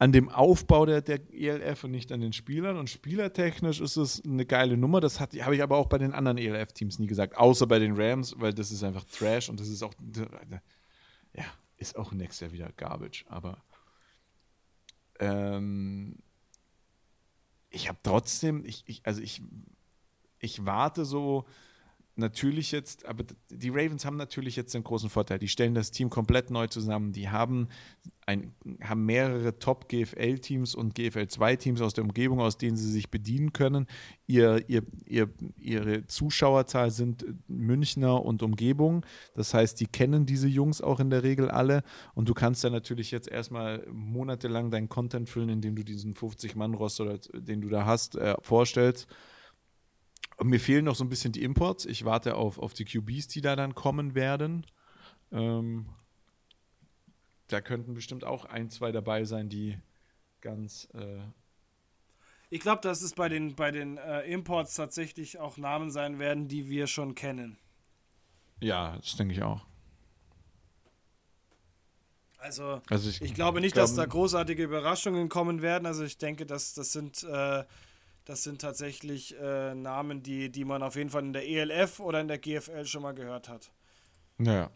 [0.00, 2.76] an dem Aufbau der, der ELF und nicht an den Spielern.
[2.76, 5.00] Und spielertechnisch ist es eine geile Nummer.
[5.00, 8.34] Das habe ich aber auch bei den anderen ELF-Teams nie gesagt, außer bei den Rams,
[8.38, 9.94] weil das ist einfach Trash und das ist auch,
[11.34, 11.44] ja,
[11.82, 13.24] ist auch nächstes Jahr wieder Garbage.
[13.28, 13.62] Aber
[15.18, 16.16] ähm,
[17.70, 19.42] ich habe trotzdem, ich, ich, also ich,
[20.38, 21.46] ich warte so
[22.16, 25.38] natürlich jetzt, aber die Ravens haben natürlich jetzt den großen Vorteil.
[25.38, 27.12] Die stellen das Team komplett neu zusammen.
[27.12, 27.68] Die haben,
[28.26, 33.86] ein, haben mehrere Top-GFL-Teams und GFL-2-Teams aus der Umgebung, aus denen sie sich bedienen können.
[34.26, 39.06] Ihr, ihr, ihr, ihre Zuschauerzahl sind Münchner und Umgebung.
[39.34, 41.82] Das heißt, die kennen diese Jungs auch in der Regel alle.
[42.14, 47.18] Und du kannst dann natürlich jetzt erstmal monatelang deinen Content füllen, indem du diesen 50-Mann-Roster,
[47.32, 49.08] den du da hast, äh, vorstellst.
[50.44, 51.84] Mir fehlen noch so ein bisschen die Imports.
[51.84, 54.66] Ich warte auf, auf die QBs, die da dann kommen werden.
[55.30, 55.86] Ähm,
[57.48, 59.78] da könnten bestimmt auch ein, zwei dabei sein, die
[60.40, 60.88] ganz.
[60.94, 61.20] Äh
[62.50, 66.48] ich glaube, dass es bei den, bei den äh, Imports tatsächlich auch Namen sein werden,
[66.48, 67.56] die wir schon kennen.
[68.60, 69.66] Ja, das denke ich auch.
[72.42, 75.86] Also, also ich, ich, glaube nicht, glaub, dass da großartige Überraschungen kommen werden.
[75.86, 77.64] Also ich denke, dass das sind äh,
[78.24, 82.20] das sind tatsächlich äh, Namen, die, die man auf jeden Fall in der ELF oder
[82.20, 83.72] in der GFL schon mal gehört hat.
[84.38, 84.70] Naja.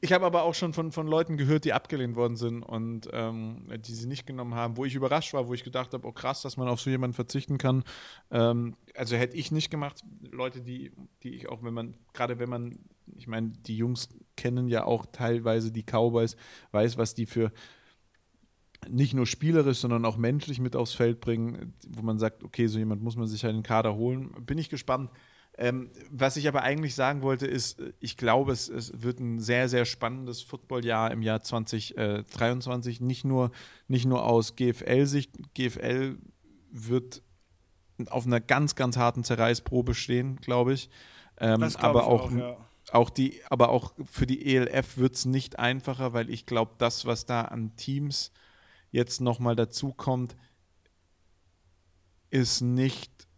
[0.00, 3.68] Ich habe aber auch schon von, von Leuten gehört, die abgelehnt worden sind und ähm,
[3.86, 6.42] die sie nicht genommen haben, wo ich überrascht war, wo ich gedacht habe, oh krass,
[6.42, 7.84] dass man auf so jemanden verzichten kann.
[8.30, 10.02] Ähm, also hätte ich nicht gemacht.
[10.30, 12.78] Leute, die, die ich auch, wenn man, gerade wenn man,
[13.14, 16.36] ich meine, die Jungs kennen ja auch teilweise die Cowboys,
[16.72, 17.52] weiß, was die für,
[18.88, 22.78] nicht nur spielerisch, sondern auch menschlich mit aufs Feld bringen, wo man sagt, okay, so
[22.78, 24.30] jemand muss man sich halt in den Kader holen.
[24.46, 25.10] Bin ich gespannt.
[25.58, 29.68] Ähm, was ich aber eigentlich sagen wollte, ist, ich glaube, es, es wird ein sehr,
[29.68, 33.00] sehr spannendes Footballjahr im Jahr 2023.
[33.00, 33.50] Nicht nur,
[33.86, 35.32] nicht nur aus GFL-Sicht.
[35.54, 36.16] GFL
[36.70, 37.22] wird
[38.08, 40.88] auf einer ganz, ganz harten Zerreißprobe stehen, glaube ich.
[41.38, 42.56] Ähm, glaub aber ich auch, auch, ja.
[42.92, 47.04] auch, die, aber auch für die ELF wird es nicht einfacher, weil ich glaube, das,
[47.04, 48.32] was da an Teams
[48.90, 50.36] jetzt nochmal dazu kommt,
[52.30, 53.28] ist nicht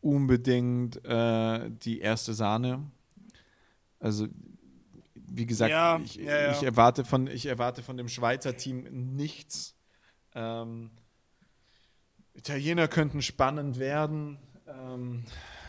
[0.00, 2.90] unbedingt äh, die erste Sahne.
[3.98, 4.26] Also,
[5.14, 6.52] wie gesagt, ja, ich, ja, ja.
[6.52, 9.76] ich, erwarte von, ich erwarte von dem Schweizer Team nichts.
[10.34, 10.90] Ähm,
[12.34, 14.38] Italiener könnten spannend werden.
[14.66, 15.24] Ähm,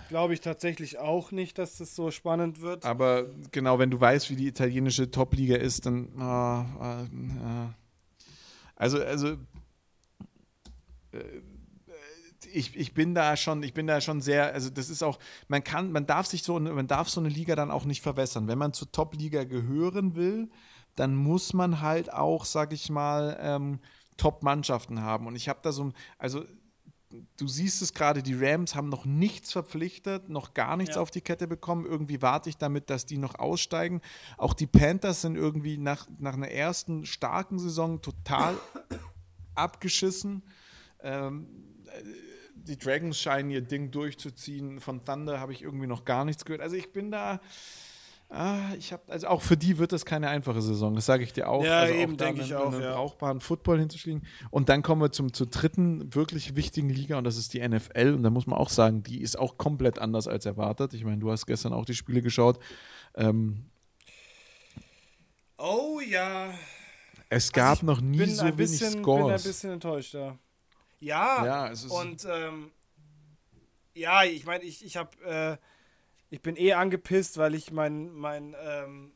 [0.10, 2.86] Glaube ich tatsächlich auch nicht, dass das so spannend wird.
[2.86, 6.10] Aber genau, wenn du weißt, wie die italienische Top-Liga ist, dann.
[6.18, 7.70] Oh, oh,
[8.76, 9.38] also, also
[11.12, 11.42] äh,
[12.52, 15.64] ich, ich bin da schon, ich bin da schon sehr, also das ist auch, man
[15.64, 18.48] kann, man darf sich so, man darf so eine Liga dann auch nicht verwässern.
[18.48, 20.50] Wenn man zur Top-Liga gehören will,
[20.96, 23.80] dann muss man halt auch, sag ich mal, ähm,
[24.18, 25.26] Top-Mannschaften haben.
[25.26, 26.46] Und ich habe da so, also
[27.38, 31.02] du siehst es gerade, die Rams haben noch nichts verpflichtet, noch gar nichts ja.
[31.02, 31.86] auf die Kette bekommen.
[31.86, 34.02] Irgendwie warte ich damit, dass die noch aussteigen.
[34.38, 38.58] Auch die Panthers sind irgendwie nach, nach einer ersten starken Saison total
[39.56, 40.44] abgeschissen.
[41.02, 41.48] Ähm,
[42.56, 44.80] die Dragons scheinen ihr Ding durchzuziehen.
[44.80, 46.62] Von Thunder habe ich irgendwie noch gar nichts gehört.
[46.62, 47.42] Also ich bin da
[48.36, 50.96] Ah, ich habe also auch für die wird das keine einfache Saison.
[50.96, 51.64] Das sage ich dir auch.
[51.64, 52.74] Ja, also eben denke ich auch.
[52.74, 52.96] Einen ja.
[52.96, 54.26] brauchbaren Football hinzuschlagen.
[54.50, 58.16] Und dann kommen wir zum zur dritten wirklich wichtigen Liga und das ist die NFL.
[58.16, 60.96] Und da muss man auch sagen, die ist auch komplett anders als erwartet.
[60.96, 62.58] Ich meine, du hast gestern auch die Spiele geschaut.
[63.14, 63.66] Ähm,
[65.60, 66.56] oh ja.
[67.30, 69.20] Es gab also noch nie so wenig bisschen, Scores.
[69.20, 70.40] Ich bin ein bisschen enttäuscht, ja.
[71.00, 72.72] Ja, ja und ähm,
[73.94, 75.58] ja, ich meine, ich, ich habe äh,
[76.34, 79.12] ich bin eh angepisst, weil ich mein, mein, ähm,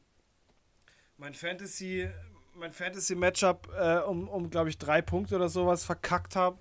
[1.17, 2.08] mein Fantasy,
[2.53, 6.60] mein Fantasy-Matchup äh, um, um glaube ich, drei Punkte oder sowas verkackt habe.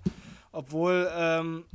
[0.52, 1.66] Obwohl ähm,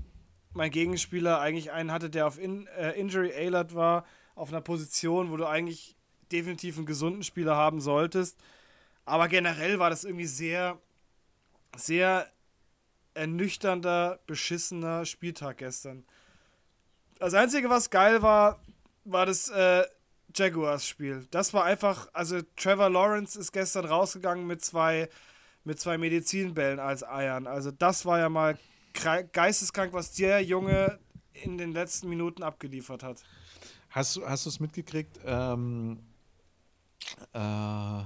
[0.54, 5.30] mein Gegenspieler eigentlich einen hatte, der auf In äh, Injury Alert war, auf einer Position,
[5.30, 5.96] wo du eigentlich
[6.32, 8.40] definitiv einen gesunden Spieler haben solltest.
[9.06, 10.80] Aber generell war das irgendwie sehr,
[11.76, 12.28] sehr
[13.14, 16.04] ernüchternder, beschissener Spieltag gestern.
[17.20, 18.60] Das Einzige, was geil war,
[19.04, 19.84] war das äh,
[20.34, 21.28] Jaguars-Spiel.
[21.32, 25.10] Das war einfach, also Trevor Lawrence ist gestern rausgegangen mit zwei,
[25.64, 27.48] mit zwei Medizinbällen als Eiern.
[27.48, 28.58] Also das war ja mal
[29.32, 31.00] geisteskrank, was der Junge
[31.34, 33.24] in den letzten Minuten abgeliefert hat.
[33.90, 36.00] Hast du hast es mitgekriegt, ähm,
[37.34, 38.04] äh,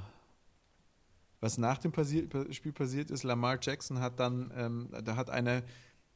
[1.40, 3.24] was nach dem Passi Spiel passiert ist?
[3.24, 5.64] Lamar Jackson hat dann, ähm, da hat eine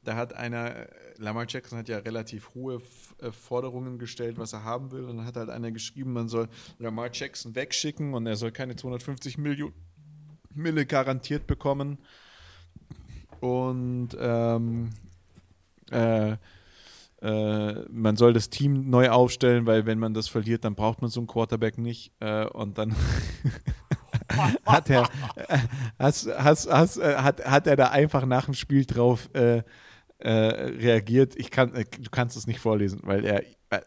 [0.09, 2.81] da hat einer, Lamar Jackson hat ja relativ hohe
[3.21, 5.03] äh, Forderungen gestellt, was er haben will.
[5.03, 8.75] Und dann hat halt einer geschrieben, man soll Lamar Jackson wegschicken und er soll keine
[8.75, 9.75] 250 Millionen
[10.55, 11.99] Mille garantiert bekommen.
[13.39, 14.89] Und ähm,
[15.91, 16.37] äh,
[17.21, 21.11] äh, man soll das Team neu aufstellen, weil wenn man das verliert, dann braucht man
[21.11, 22.13] so einen Quarterback nicht.
[22.19, 22.95] Äh, und dann
[24.65, 25.07] hat er
[25.99, 29.29] has, has, äh, hat, hat er da einfach nach dem Spiel drauf
[30.19, 31.35] äh, äh, reagiert.
[31.37, 33.43] Ich kann, äh, du kannst es nicht vorlesen, weil er,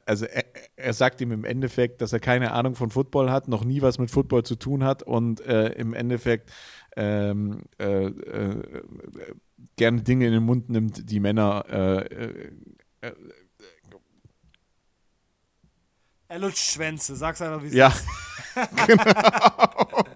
[0.06, 0.44] also er,
[0.76, 3.98] er, sagt ihm im Endeffekt, dass er keine Ahnung von Football hat, noch nie was
[3.98, 6.50] mit Football zu tun hat und äh, im Endeffekt
[6.96, 8.62] ähm, äh, äh,
[9.76, 11.64] gerne Dinge in den Mund nimmt, die Männer
[16.32, 17.88] er lutscht Schwänze, sag's einfach wie es ja.
[17.88, 18.06] ist.
[18.56, 20.04] Ja, genau.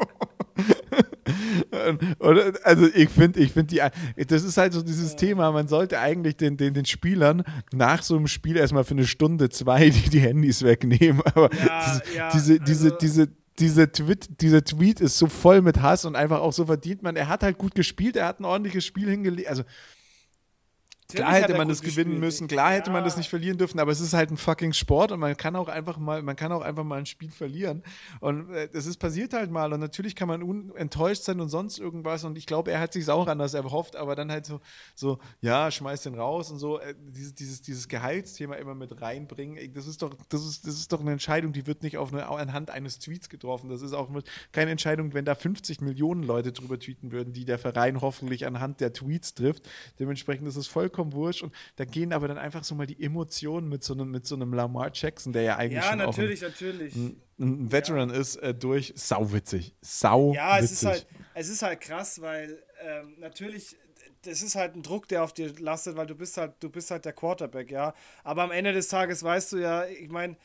[2.18, 5.99] Und, also ich finde, ich finde die, das ist halt so dieses Thema, man sollte
[5.99, 10.11] eigentlich den, den, den Spielern nach so einem Spiel erstmal für eine Stunde, zwei die,
[10.11, 11.22] die Handys wegnehmen.
[11.35, 15.62] Aber ja, diese, ja, diese, diese, also diese, diese Tweet, dieser Tweet ist so voll
[15.62, 17.16] mit Hass und einfach auch so verdient man.
[17.16, 19.49] Er hat halt gut gespielt, er hat ein ordentliches Spiel hingelegt.
[19.49, 19.62] Also
[21.12, 22.21] Klar hätte man das gewinnen gespielt.
[22.21, 22.92] müssen, klar hätte ja.
[22.92, 25.55] man das nicht verlieren dürfen, aber es ist halt ein fucking Sport und man kann
[25.55, 27.83] auch einfach mal, man kann auch einfach mal ein Spiel verlieren.
[28.21, 31.79] Und äh, das ist passiert halt mal und natürlich kann man enttäuscht sein und sonst
[31.79, 32.25] irgendwas.
[32.25, 34.61] Und ich glaube, er hat sich auch anders erhofft, aber dann halt so,
[34.95, 39.73] so, ja, schmeiß den raus und so, äh, dieses, dieses, dieses Gehaltsthema immer mit reinbringen.
[39.75, 42.27] Das ist doch, das ist, das ist doch eine Entscheidung, die wird nicht auf eine,
[42.29, 43.71] anhand eines Tweets getroffen.
[43.71, 44.11] Das ist auch
[44.51, 48.81] keine Entscheidung, wenn da 50 Millionen Leute drüber tweeten würden, die der Verein hoffentlich anhand
[48.81, 49.69] der Tweets trifft.
[50.01, 51.42] Dementsprechend ist es vollkommen vollkommen wurscht.
[51.42, 54.35] Und da gehen aber dann einfach so mal die Emotionen mit so einem, mit so
[54.35, 56.96] einem Lamar Jackson, der ja eigentlich ja, schon natürlich, auch ein, natürlich.
[56.96, 58.16] Ein, ein Veteran ja.
[58.16, 58.92] ist, äh, durch.
[58.96, 59.74] Sauwitzig.
[59.80, 63.76] Sau Ja, es ist halt, es ist halt krass, weil ähm, natürlich
[64.22, 66.90] das ist halt ein Druck, der auf dir lastet, weil du bist halt, du bist
[66.90, 67.94] halt der Quarterback, ja.
[68.24, 70.37] Aber am Ende des Tages weißt du ja, ich meine,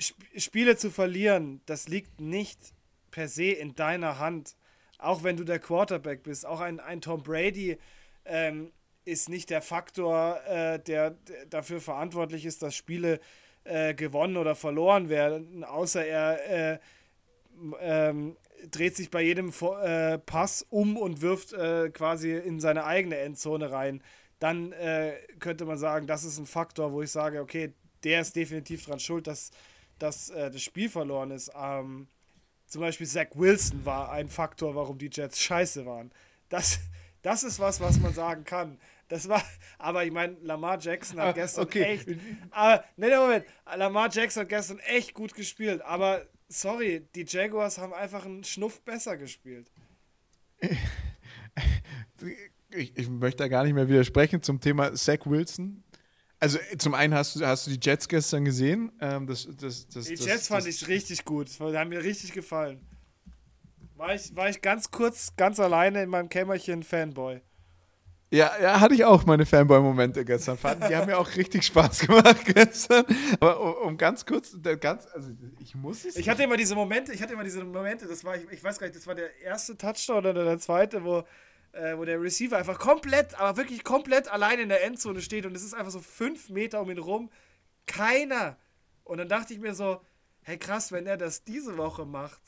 [0.00, 2.58] Sp Spiele zu verlieren, das liegt nicht
[3.10, 4.56] per se in deiner Hand.
[4.96, 7.76] Auch wenn du der Quarterback bist, auch ein, ein Tom Brady
[8.24, 8.72] ähm,
[9.04, 11.16] ist nicht der Faktor, äh, der,
[11.50, 13.20] dafür verantwortlich ist, dass Spiele
[13.64, 16.78] äh, gewonnen oder verloren werden, außer er äh,
[17.80, 18.36] ähm,
[18.70, 23.70] dreht sich bei jedem äh, Pass um und wirft äh, quasi in seine eigene Endzone
[23.70, 24.02] rein.
[24.38, 24.74] Dann
[25.38, 28.98] könnte man sagen, das ist ein Faktor, wo ich sage, okay, der ist definitiv daran
[28.98, 29.52] schuld, dass,
[30.00, 31.52] dass das Spiel verloren ist.
[31.56, 32.08] Ähm,
[32.66, 36.10] zum Beispiel Zach Wilson war ein Faktor, warum die Jets scheiße waren.
[36.48, 36.80] Das,
[37.22, 38.80] das ist was, was man sagen kann.
[39.12, 39.44] Das war,
[39.78, 41.82] aber ich meine, Lamar Jackson hat ah, gestern okay.
[41.82, 42.08] echt.
[42.50, 43.44] Aber, nee, nee, Moment.
[43.76, 45.82] Lamar Jackson hat gestern echt gut gespielt.
[45.82, 49.70] Aber sorry, die Jaguars haben einfach einen Schnuff besser gespielt.
[52.74, 55.84] Ich, ich möchte da gar nicht mehr widersprechen zum Thema Zach Wilson.
[56.38, 58.90] Also zum einen hast du, hast du die Jets gestern gesehen.
[58.98, 61.50] Ähm, das, das, das, die Jets fand ich richtig gut.
[61.50, 62.80] Die haben mir richtig gefallen.
[63.96, 67.42] War ich, war ich ganz kurz, ganz alleine in meinem Kämmerchen Fanboy.
[68.32, 70.56] Ja, ja, hatte ich auch meine Fanboy-Momente gestern.
[70.88, 73.04] Die haben mir auch richtig Spaß gemacht gestern.
[73.38, 76.16] Aber um, um ganz kurz, ganz, also ich muss es.
[76.16, 78.78] Ich hatte immer diese Momente, ich hatte immer diese Momente, das war, ich, ich weiß
[78.78, 81.24] gar nicht, das war der erste Touchdown oder der zweite, wo,
[81.72, 85.54] äh, wo der Receiver einfach komplett, aber wirklich komplett allein in der Endzone steht und
[85.54, 87.30] es ist einfach so fünf Meter um ihn rum.
[87.84, 88.56] Keiner.
[89.04, 90.00] Und dann dachte ich mir so,
[90.40, 92.40] hey krass, wenn er das diese Woche macht,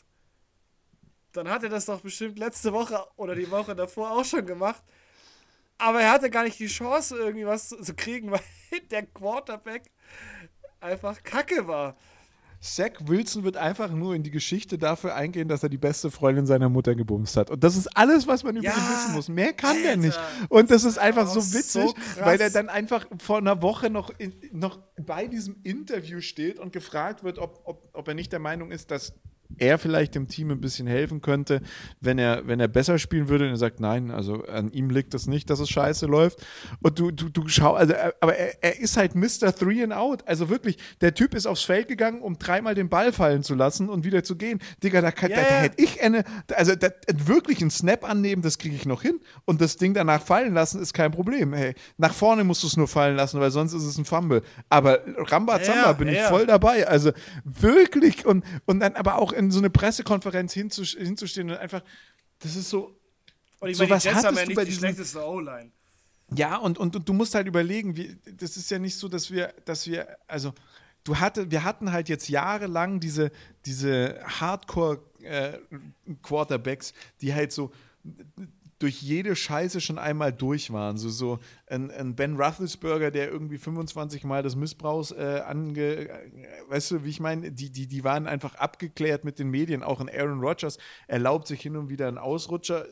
[1.32, 4.82] dann hat er das doch bestimmt letzte Woche oder die Woche davor auch schon gemacht.
[5.78, 8.40] Aber er hatte gar nicht die Chance, irgendwie was zu, zu kriegen, weil
[8.90, 9.90] der Quarterback
[10.80, 11.96] einfach kacke war.
[12.64, 16.46] Zach Wilson wird einfach nur in die Geschichte dafür eingehen, dass er die beste Freundin
[16.46, 17.50] seiner Mutter gebumst hat.
[17.50, 19.28] Und das ist alles, was man über ja, ihn wissen muss.
[19.28, 20.18] Mehr kann Alter, der nicht.
[20.48, 24.10] Und das ist einfach so witzig, so weil er dann einfach vor einer Woche noch,
[24.16, 28.40] in, noch bei diesem Interview steht und gefragt wird, ob, ob, ob er nicht der
[28.40, 29.12] Meinung ist, dass
[29.58, 31.60] er vielleicht dem Team ein bisschen helfen könnte,
[32.00, 33.44] wenn er, wenn er besser spielen würde.
[33.44, 36.44] Und er sagt, nein, also an ihm liegt es nicht, dass es scheiße läuft.
[36.82, 39.54] Und du, du, du schau, also, aber er, er ist halt Mr.
[39.54, 40.26] Three and Out.
[40.26, 43.88] Also wirklich, der Typ ist aufs Feld gegangen, um dreimal den Ball fallen zu lassen
[43.88, 44.60] und wieder zu gehen.
[44.82, 45.40] Digga, da, kann, yeah.
[45.40, 49.02] da, da hätte ich eine, also da, wirklich einen Snap annehmen, das kriege ich noch
[49.02, 49.20] hin.
[49.44, 51.52] Und das Ding danach fallen lassen ist kein Problem.
[51.52, 54.42] Hey, nach vorne musst du es nur fallen lassen, weil sonst ist es ein Fumble.
[54.68, 56.14] Aber Rambazamba ja, bin ja.
[56.14, 56.86] ich voll dabei.
[56.86, 57.12] Also
[57.44, 61.83] wirklich und, und dann aber auch in so eine Pressekonferenz hinzustehen und einfach,
[62.38, 62.96] das ist so.
[63.61, 65.70] Und ich So meine, was die Jets haben ja du nicht bei die schlechteste O-Line.
[66.35, 69.30] Ja, und, und, und du musst halt überlegen, wie, das ist ja nicht so, dass
[69.30, 70.54] wir, dass wir, also
[71.04, 73.30] du hatte, wir hatten halt jetzt jahrelang diese,
[73.66, 77.72] diese Hardcore-Quarterbacks, die halt so
[78.84, 80.98] durch jede Scheiße schon einmal durch waren.
[80.98, 85.80] So, so ein, ein Ben Roethlisberger, der irgendwie 25 Mal des Missbrauchs äh, ange...
[85.80, 86.08] äh,
[86.68, 87.50] Weißt du, wie ich meine?
[87.50, 89.82] Die, die, die waren einfach abgeklärt mit den Medien.
[89.82, 92.84] Auch ein Aaron Rodgers erlaubt sich hin und wieder einen Ausrutscher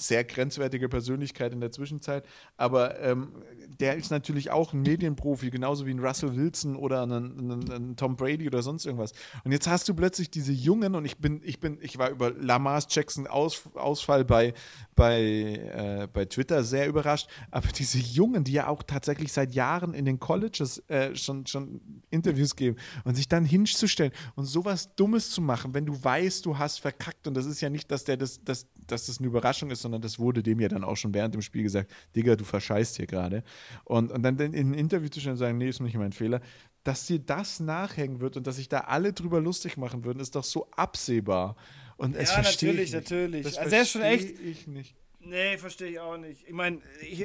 [0.00, 2.24] sehr grenzwertige Persönlichkeit in der Zwischenzeit,
[2.56, 3.32] aber ähm,
[3.78, 7.96] der ist natürlich auch ein Medienprofi, genauso wie ein Russell Wilson oder ein, ein, ein
[7.96, 9.12] Tom Brady oder sonst irgendwas.
[9.44, 12.30] Und jetzt hast du plötzlich diese Jungen und ich bin, ich bin, ich war über
[12.30, 14.54] Lamars Jackson Aus, Ausfall bei,
[14.94, 19.94] bei, äh, bei Twitter sehr überrascht, aber diese Jungen, die ja auch tatsächlich seit Jahren
[19.94, 25.30] in den Colleges äh, schon, schon Interviews geben und sich dann hinzustellen und sowas Dummes
[25.30, 27.26] zu machen, wenn du weißt, du hast verkackt.
[27.26, 30.02] Und das ist ja nicht, dass der das, das, dass das eine Überraschung ist, sondern
[30.02, 33.06] das wurde dem ja dann auch schon während dem Spiel gesagt, Digga, du verscheißt hier
[33.06, 33.42] gerade.
[33.84, 36.40] Und, und dann in ein Interview zu stellen und sagen, nee, ist nicht mein Fehler,
[36.84, 40.34] dass dir das nachhängen wird und dass sich da alle drüber lustig machen würden, ist
[40.36, 41.56] doch so absehbar.
[41.96, 43.10] Und es Ja, verstehe natürlich, ich nicht.
[43.10, 43.42] natürlich.
[43.44, 44.94] Das Also er ist schon verstehe echt- Ich nicht.
[45.22, 46.44] Nee, verstehe ich auch nicht.
[46.46, 46.78] Ich meine,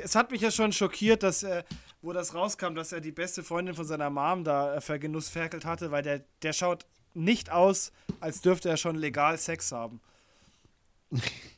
[0.04, 1.64] es hat mich ja schon schockiert, dass er,
[2.02, 5.92] wo das rauskam, dass er die beste Freundin von seiner Mom da äh, vergenussferkelt hatte,
[5.92, 10.02] weil der, der schaut nicht aus, als dürfte er schon legal Sex haben.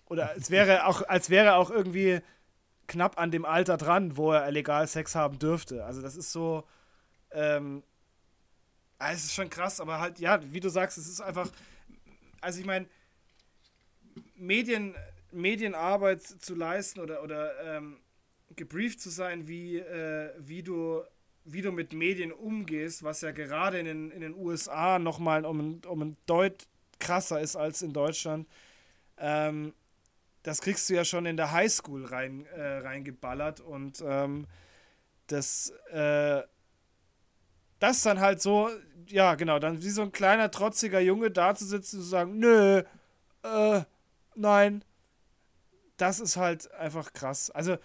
[0.06, 2.22] Oder als wäre auch, als wäre auch irgendwie
[2.88, 5.84] knapp an dem Alter dran, wo er legal Sex haben dürfte.
[5.84, 6.64] Also das ist so,
[7.32, 7.84] ähm,
[8.98, 11.50] ah, es ist schon krass, aber halt, ja, wie du sagst, es ist einfach,
[12.42, 12.88] also ich meine,
[14.36, 14.96] Medien,
[15.32, 18.00] Medienarbeit zu leisten oder, oder ähm,
[18.56, 21.02] gebrieft zu sein, wie, äh, wie, du,
[21.44, 25.82] wie du mit Medien umgehst, was ja gerade in den, in den USA nochmal um,
[25.86, 26.68] um ein Deut
[27.00, 28.48] krasser ist als in Deutschland.
[29.18, 29.74] Ähm,
[30.44, 34.48] das kriegst du ja schon in der Highschool rein, äh, reingeballert und ähm,
[35.28, 36.42] das, äh,
[37.80, 38.70] das dann halt so,
[39.08, 42.40] ja genau, dann wie so ein kleiner trotziger Junge da zu sitzen und zu sagen,
[42.40, 42.84] nö,
[43.44, 43.82] äh,
[44.36, 44.84] nein,
[45.98, 47.52] das ist halt einfach krass.
[47.52, 47.78] Also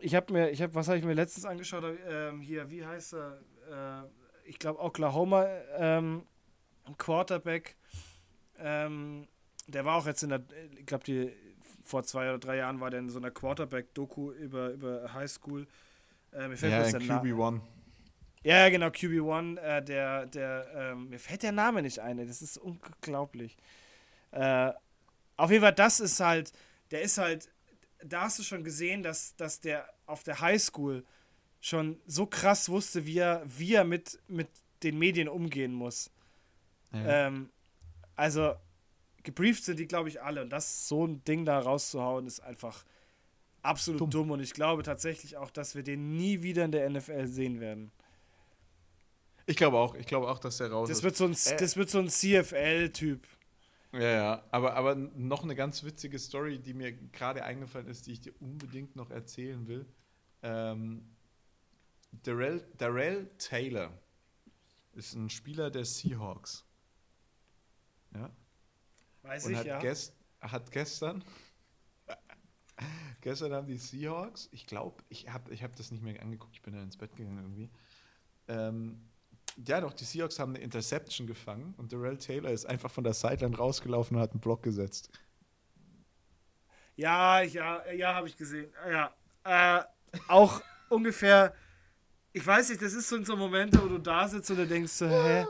[0.00, 1.84] ich habe mir, ich habe, was habe ich mir letztens angeschaut?
[2.08, 3.38] Ähm, hier, wie heißt er?
[3.70, 6.26] Äh, ich glaube Oklahoma ähm,
[6.98, 7.76] Quarterback.
[8.58, 9.28] Ähm,
[9.68, 10.42] der war auch jetzt in der,
[10.78, 11.32] ich glaube die
[11.84, 15.66] vor zwei oder drei Jahren war der in so einer Quarterback-Doku über über Highschool.
[16.32, 17.60] Äh, mir fällt Ja, bloß der Na- QB1.
[18.44, 22.56] ja, genau, QB1, äh, der, der, ähm, mir fällt der Name nicht ein, das ist
[22.58, 23.56] unglaublich.
[24.30, 24.72] Äh,
[25.36, 26.52] auf jeden Fall, das ist halt,
[26.90, 27.50] der ist halt,
[28.04, 31.04] da hast du schon gesehen, dass, dass der auf der Highschool
[31.60, 34.48] schon so krass wusste, wie er, wie er mit, mit
[34.82, 36.10] den Medien umgehen muss.
[36.92, 37.26] Ja.
[37.26, 37.50] Ähm,
[38.16, 38.54] also,
[39.24, 40.42] gebrieft sind die, glaube ich, alle.
[40.42, 42.84] Und das so ein Ding da rauszuhauen, ist einfach
[43.62, 44.10] absolut Dumm.
[44.10, 44.30] dumm.
[44.32, 47.92] Und ich glaube tatsächlich auch, dass wir den nie wieder in der NFL sehen werden.
[49.46, 51.04] Ich glaube auch, ich glaube auch, dass der raus Das ist.
[51.04, 51.56] wird so ein, Äh.
[51.58, 53.26] das wird so ein CFL-Typ.
[53.92, 58.12] Ja, ja, aber, aber noch eine ganz witzige Story, die mir gerade eingefallen ist, die
[58.12, 59.84] ich dir unbedingt noch erzählen will.
[60.42, 61.04] Ähm,
[62.22, 63.92] Darrell, Darrell Taylor
[64.94, 66.64] ist ein Spieler der Seahawks.
[68.14, 68.30] Ja,
[69.22, 69.78] Weiß und ich, hat, ja.
[69.78, 71.24] gest, hat gestern,
[73.20, 76.62] gestern haben die Seahawks, ich glaube, ich habe ich hab das nicht mehr angeguckt, ich
[76.62, 77.70] bin dann ins Bett gegangen irgendwie.
[78.48, 79.08] Ähm,
[79.66, 83.12] ja, doch, die Seahawks haben eine Interception gefangen und Darrell Taylor ist einfach von der
[83.12, 85.10] Sideline rausgelaufen und hat einen Block gesetzt.
[86.96, 88.72] Ja, ja, ja, habe ich gesehen.
[88.90, 89.14] Ja.
[89.44, 89.84] Äh,
[90.28, 91.54] auch ungefähr,
[92.32, 94.66] ich weiß nicht, das ist so in so Momente, wo du da sitzt und du
[94.66, 95.46] denkst so, hä?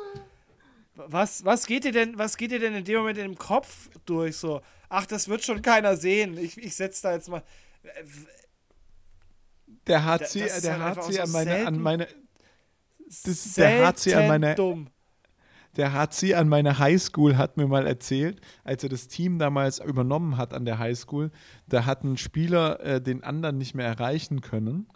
[0.94, 3.88] Was, was geht dir denn, was geht dir denn in dem Moment in dem Kopf
[4.04, 4.36] durch?
[4.36, 6.36] So, ach, das wird schon keiner sehen.
[6.36, 7.42] Ich, ich setze da jetzt mal.
[9.86, 12.06] Der Da- HC, das ist der halt HC an meine, an selten- meine,
[13.08, 14.88] ist der HC an meine- dumm.
[15.76, 20.36] der HC an meiner Highschool hat mir mal erzählt, als er das Team damals übernommen
[20.36, 21.30] hat an der Highschool,
[21.66, 24.86] da hat ein Spieler äh, den anderen nicht mehr erreichen können.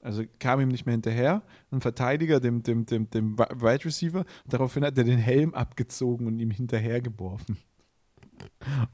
[0.00, 1.42] Also kam ihm nicht mehr hinterher.
[1.70, 4.24] Ein Verteidiger, dem, dem, dem, dem Wide Receiver.
[4.46, 7.56] Daraufhin hat er den Helm abgezogen und ihm hinterhergeworfen.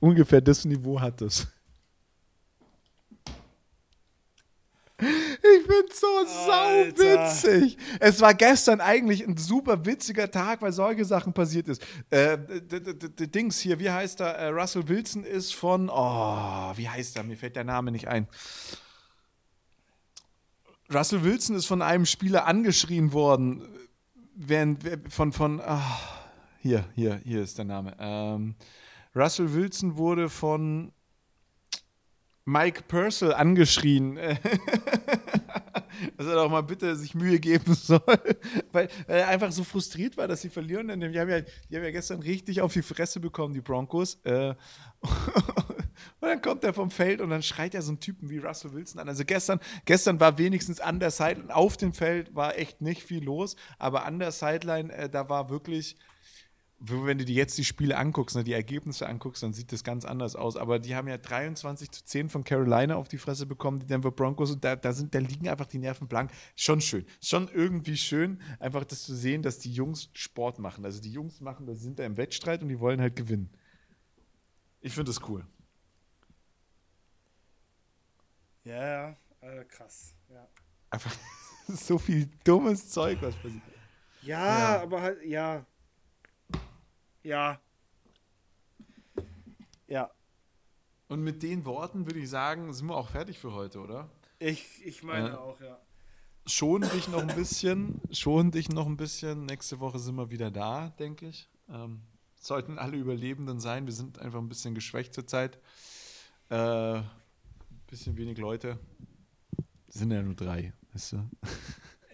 [0.01, 1.47] Ungefähr das Niveau hat das.
[4.99, 7.29] Ich bin so Alter.
[7.29, 7.77] sauwitzig.
[8.01, 11.85] Es war gestern eigentlich ein super witziger Tag, weil solche Sachen passiert ist.
[12.11, 14.35] Äh, Dings hier, wie heißt er?
[14.37, 17.25] Äh, Russell Wilson ist von, oh, wie heißt er?
[17.25, 18.27] Mir fällt der Name nicht ein.
[20.95, 23.63] Russell Wilson ist von einem Spieler angeschrien worden,
[24.35, 25.99] während von, von, ah,
[26.61, 27.97] hier, hier, hier ist der Name.
[27.99, 28.55] Ähm,
[29.15, 30.93] Russell Wilson wurde von,
[32.45, 34.17] Mike Purcell angeschrien,
[36.17, 38.03] dass er doch mal bitte sich Mühe geben soll,
[38.73, 40.89] weil, weil, er einfach so frustriert war, dass sie verlieren.
[40.89, 44.19] Die haben, ja, die haben ja gestern richtig auf die Fresse bekommen, die Broncos.
[44.25, 44.49] Äh,
[46.21, 48.75] und dann kommt er vom Feld und dann schreit er so einen Typen wie Russell
[48.75, 49.09] Wilson an.
[49.09, 53.25] Also gestern, gestern war wenigstens an der Sideline, auf dem Feld war echt nicht viel
[53.25, 55.97] los, aber an der Sideline, äh, da war wirklich
[56.87, 60.05] wenn du dir jetzt die Spiele anguckst, ne, die Ergebnisse anguckst, dann sieht das ganz
[60.05, 60.57] anders aus.
[60.57, 64.11] Aber die haben ja 23 zu 10 von Carolina auf die Fresse bekommen, die Denver
[64.11, 64.51] Broncos.
[64.51, 66.31] Und da, da, sind, da liegen einfach die Nerven blank.
[66.57, 67.07] Schon schön.
[67.23, 70.85] Schon irgendwie schön, einfach das zu sehen, dass die Jungs Sport machen.
[70.85, 73.51] Also die Jungs machen, das sind da im Wettstreit und die wollen halt gewinnen.
[74.81, 75.47] Ich finde das cool.
[78.65, 80.15] Ja, ja, äh, krass.
[80.29, 80.49] Ja.
[80.91, 81.15] Einfach
[81.69, 83.63] so viel dummes Zeug, was passiert.
[84.23, 85.67] Ja, ja, aber halt, ja,
[87.25, 87.61] ja.
[89.89, 90.11] Ja.
[91.09, 94.09] Und mit den Worten würde ich sagen, sind wir auch fertig für heute, oder?
[94.39, 95.79] Ich, ich meine äh, auch, ja.
[96.47, 99.47] Schon dich noch ein bisschen, schon dich noch ein bisschen.
[99.47, 101.49] Nächste Woche sind wir wieder da, denke ich.
[101.71, 102.03] Ähm,
[102.35, 103.87] sollten alle Überlebenden sein.
[103.87, 105.59] Wir sind einfach ein bisschen geschwächt zurzeit.
[106.51, 107.01] Äh,
[107.87, 108.79] bisschen wenig Leute.
[109.89, 111.31] Sind ja nur drei, weißt du?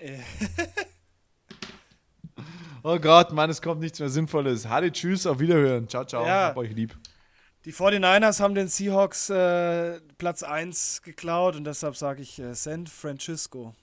[2.83, 4.69] Oh Gott, Mann, es kommt nichts mehr Sinnvolles.
[4.69, 5.89] Hadi, tschüss, auf Wiederhören.
[5.89, 6.25] Ciao, ciao.
[6.25, 6.47] Ja.
[6.49, 6.97] Hab euch lieb.
[7.67, 12.87] Die 49ers haben den Seahawks äh, Platz 1 geklaut und deshalb sage ich äh, San
[12.87, 13.75] Francisco.